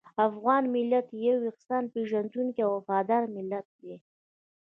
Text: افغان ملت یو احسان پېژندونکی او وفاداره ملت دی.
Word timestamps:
افغان 0.27 0.63
ملت 0.75 1.07
یو 1.25 1.37
احسان 1.49 1.83
پېژندونکی 1.93 2.61
او 2.65 2.71
وفاداره 2.77 3.27
ملت 3.37 3.67
دی. 3.79 3.95